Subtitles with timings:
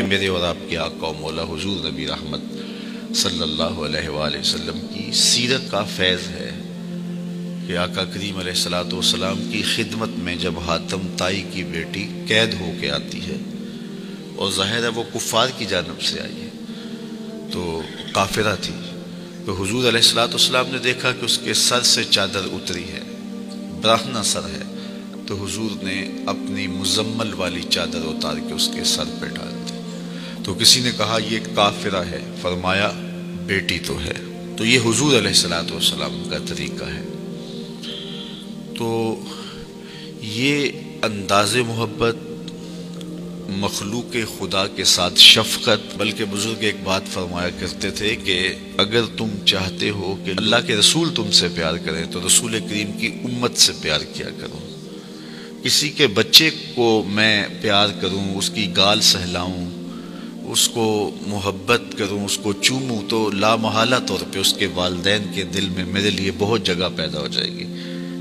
[0.00, 2.40] یہ میرے اور آپ کے آقا و مولا حضور نبی رحمت
[3.16, 6.50] صلی اللہ علیہ وآلہ وسلم کی سیرت کا فیض ہے
[7.66, 12.54] کہ آقا کریم علیہ السلاۃ والسلام کی خدمت میں جب حاتم تائی کی بیٹی قید
[12.60, 13.36] ہو کے آتی ہے
[14.36, 16.48] اور ظاہر ہے وہ کفار کی جانب سے آئی ہے،
[17.52, 17.82] تو
[18.12, 18.74] کافرہ تھی۔
[19.46, 23.02] تو حضور علیہ السلاۃ والسلام نے دیکھا کہ اس کے سر سے چادر اتری ہے
[23.82, 24.62] براہنا سر ہے۔
[25.26, 29.69] تو حضور نے اپنی مزمل والی چادر اتار کے اس کے سر پہ ڈال دی۔
[30.50, 32.20] تو کسی نے کہا، یہ کافرہ ہے.
[32.42, 32.90] فرمایا،
[33.46, 34.44] بیٹی تو ہے.
[34.56, 37.02] تو یہ حضور علیہ السلاۃ والسلام کا طریقہ ہے۔
[38.78, 39.20] تو
[40.20, 40.68] یہ
[41.02, 42.16] انداز محبت
[43.48, 49.28] مخلوق خدا کے ساتھ شفقت، بلکہ بزرگ ایک بات فرمایا کرتے تھے کہ اگر تم
[49.46, 53.56] چاہتے ہو کہ اللہ کے رسول تم سے پیار کریں، تو رسول کریم کی امت
[53.56, 54.58] سے پیار کیا کرو۔
[55.64, 59.79] کسی کے بچے کو میں پیار کروں، اس کی گال سہلاؤں
[60.50, 65.42] اس کو محبت کروں، اس کو چوموں تو لامحالہ طور پہ اس کے والدین کے
[65.42, 67.64] دل میں میرے لیے بہت جگہ پیدا ہو جائے گی۔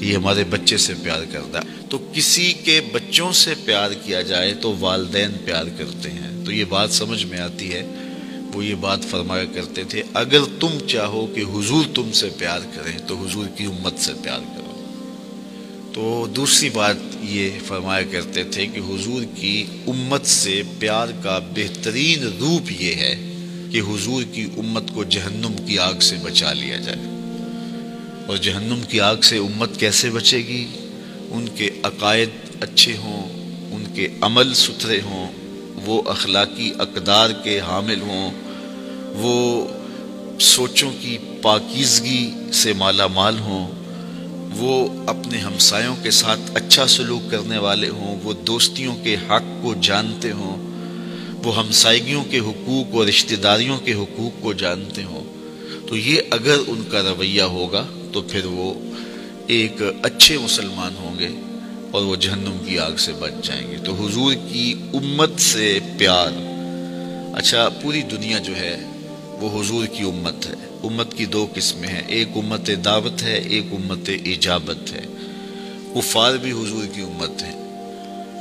[0.00, 4.22] کہ یہ ہمارے بچے سے پیار کرتا ہے۔ تو کسی کے بچوں سے پیار کیا
[4.22, 7.94] جائے تو والدین پیار کرتے ہیں۔ تو یہ بات سمجھ میں آتی ہے۔
[8.54, 12.98] وہ یہ بات فرمایا کرتے تھے، اگر تم چاہو کہ حضور تم سے پیار کریں
[13.06, 14.73] تو حضور کی امت سے پیار کرو۔
[15.94, 22.22] تو دوسری بات یہ فرمایا کرتے تھے کہ حضور کی امت سے پیار کا بہترین
[22.22, 23.32] روپ یہ ہے
[23.72, 26.98] کہ حضور کی امت کو جہنم کی آگ سے بچا لیا جائے۔
[28.26, 30.66] اور جہنم کی آگ سے امت کیسے بچے گی؟
[31.30, 32.28] ان کے عقائد
[32.60, 33.28] اچھے ہوں،
[33.74, 35.32] ان کے عمل ستھرے ہوں،
[35.86, 38.30] وہ اخلاقی اقدار کے حامل ہوں،
[39.16, 39.66] وہ
[40.40, 43.83] سوچوں کی پاکیزگی سے مالا مال ہوں
[44.56, 49.74] وہ اپنے ہمسایوں کے ساتھ اچھا سلوک کرنے والے ہوں، وہ دوستیوں کے حق کو
[49.80, 50.74] جانتے ہوں،
[51.44, 55.24] وہ ہمسائیگیوں کے حقوق اور رشتہ داریوں کے حقوق کو جانتے ہوں۔
[55.88, 58.74] تو یہ اگر ان کا رویہ ہوگا تو پھر وہ
[59.46, 61.28] ایک اچھے مسلمان ہوں گے
[61.90, 66.28] اور وہ جہنم کی آگ سے بچ جائیں گے۔ تو حضور کی امت سے پیار۔
[67.36, 68.76] اچھا پوری دنیا جو ہے
[69.44, 73.64] وہ حضور کی امت ہے۔ امت کی دو قسمیں ہیں۔ ایک امت دعوت ہے، ایک
[73.72, 75.02] امت اجابت ہے۔
[75.94, 77.52] کفار بھی حضور کی امت ہے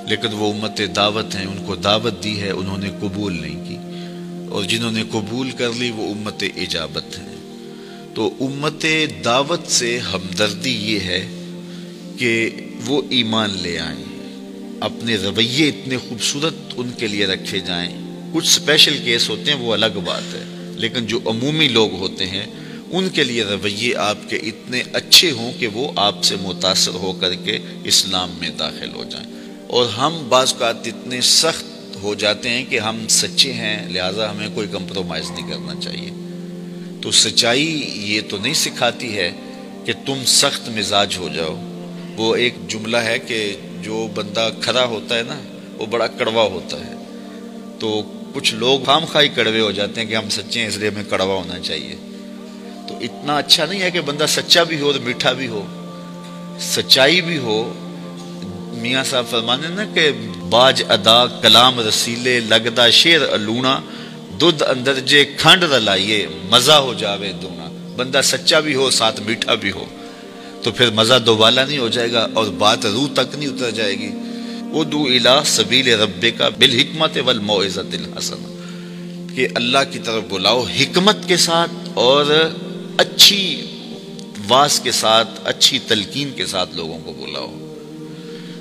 [0.09, 3.78] لیکن وہ امت دعوت ہیں، ان کو دعوت دی ہے، انہوں نے قبول نہیں کی۔
[4.50, 7.36] اور جنہوں نے قبول کر لی، وہ امت اجابت ہے
[8.13, 8.86] تو امت
[9.25, 11.44] دعوت سے ہمدردی یہ ہے
[12.18, 12.50] کہ
[12.86, 14.03] وہ ایمان لے آئیں۔
[14.81, 18.02] اپنے رویے اتنے خوبصورت ان کے لیے رکھے جائیں۔
[18.34, 22.46] کچھ اسپیشل کیس ہوتے ہیں، وہ الگ بات ہے۔ لیکن جو عمومی لوگ ہوتے ہیں،
[22.92, 27.14] ان کے لیے رویے آپ کے اتنے اچھے ہوں کہ وہ آپ سے متاثر ہو
[27.14, 29.28] کر کے اسلام میں داخل ہو جائیں۔
[29.68, 34.48] اور ہم بعض کا اتنے سخت ہو جاتے ہیں کہ ہم سچے ہیں، لہٰذا ہمیں
[34.56, 36.10] کوئی کمپرومائز نہیں کرنا چاہیے۔
[37.02, 39.32] تو سچائی یہ تو نہیں سکھاتی ہے
[39.86, 41.56] کہ تم سخت مزاج ہو جاؤ۔
[42.18, 45.42] وہ ایک جملہ ہے کہ جو بندہ کھڑا ہوتا ہے نا،
[45.78, 46.94] وہ بڑا کڑوا ہوتا ہے۔
[47.80, 50.90] تو کچھ لوگ خام خواہ کڑوے ہو جاتے ہیں کہ ہم سچے ہیں، اس لیے
[50.90, 51.96] ہمیں کڑوا ہونا چاہیے۔
[52.88, 55.66] تو اتنا اچھا نہیں ہے کہ بندہ سچا بھی ہو اور میٹھا بھی ہو،
[56.60, 57.74] سچائی بھی ہو۔
[58.74, 60.12] میاں صاحب فرمانے نا کہ
[60.50, 63.80] باج ادا، کلام رسیلے، لگدا شیر الونا،
[64.40, 69.54] دودھ اندر جے کھنڈ رلائیے، مزہ ہو جاوے دونا۔ بندہ سچا بھی ہو، ساتھ میٹھا
[69.54, 69.86] بھی ہو۔
[70.64, 73.94] تو پھر مزہ دوبالا نہیں ہو جائے گا اور بات روح تک نہیں اتر جائے
[73.94, 74.10] گی۔
[74.74, 78.50] ادو الہ سبیل رب کا بالحکمت والموعظت الحسن
[79.36, 82.52] کہ اللہ کی طرف بلاؤ حکمت کے ساتھ اور
[82.98, 83.66] اچھی
[84.48, 87.76] واس کے ساتھ، اچھی تلقین کے ساتھ لوگوں کو بلاؤ۔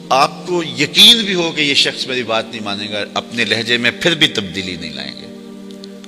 [0.08, 3.76] آپ کو یقین بھی ہو کہ یہ شخص میری بات نہیں مانے گا، اپنے لہجے
[3.76, 5.26] میں پھر بھی تبدیلی نہیں لائیں گے۔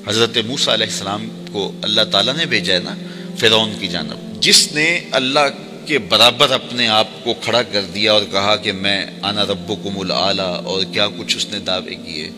[0.07, 2.95] حضرت موسیٰ علیہ السلام کو اللہ تعالیٰ نے بھیجا ہے نا،
[3.39, 8.23] فرعون کی جانب۔ جس نے اللہ کے برابر اپنے آپ کو کھڑا کر دیا اور
[8.33, 12.31] کہا کہ میں آنا ربکم العلیٰ اور کیا کچھ اس نے دعوے کیے؟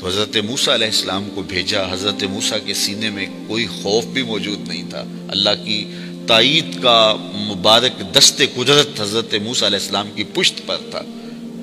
[0.00, 4.22] تو حضرت موسیٰ علیہ السلام کو بھیجا۔ حضرت موسیٰ کے سینے میں کوئی خوف بھی
[4.22, 5.94] موجود نہیں تھا۔ اللہ کی
[6.26, 11.02] تائید کا مبارک دست قدرت حضرت موسیٰ علیہ السلام کی پشت پر تھا۔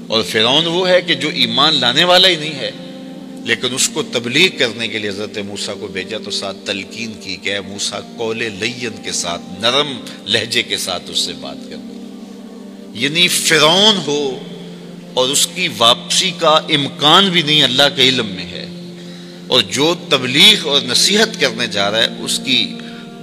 [0.08, 2.72] اور فرعون وہ ہے کہ جو ایمان لانے والا ہی نہیں ہے۔
[3.44, 7.36] لیکن اس کو تبلیغ کرنے کے لیے حضرت موسیٰ کو بھیجا تو ساتھ تلقین کی
[7.36, 11.76] کہ موسیٰ کول لین کے ساتھ، نرم لہجے کے ساتھ اس سے بات کر
[12.94, 14.40] یعنی فرعون ہو
[15.14, 18.66] اور اس کی واپسی کا امکان بھی نہیں، اللہ کے علم میں ہے۔
[19.48, 22.74] اور جو تبلیغ اور نصیحت کرنے جا رہا ہے، اس کی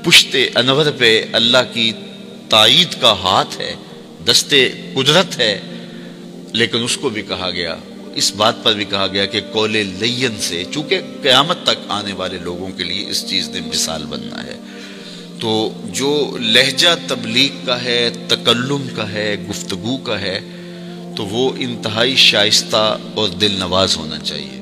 [0.04, 1.92] پشت انور پہ اللہ کی
[2.48, 3.74] تائید کا ہاتھ ہے
[4.24, 5.60] دستے قدرت ہے۔
[6.52, 7.76] لیکن اس کو بھی کہا گیا
[8.14, 12.38] اس بات پر بھی کہا گیا کہ کول لین سے چونکہ قیامت تک آنے والے
[12.38, 14.56] لوگوں کے لیے اس چیز نے مثال بننا ہے۔
[15.40, 20.40] تو جو لہجہ تبلیغ کا ہے، تکلم کا ہے، گفتگو کا ہے،
[21.16, 24.58] تو وہ انتہائی شائستہ اور دل نواز ہونا چاہیے۔